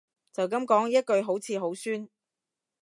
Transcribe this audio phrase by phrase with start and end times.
[0.33, 2.09] 就噉講一句好似好酸